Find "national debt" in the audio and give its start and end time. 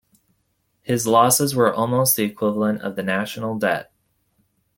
3.03-3.93